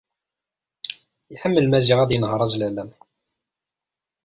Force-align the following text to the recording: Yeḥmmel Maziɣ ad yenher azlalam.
Yeḥmmel 1.31 1.65
Maziɣ 1.67 1.99
ad 1.99 2.11
yenher 2.13 2.39
azlalam. 2.45 2.91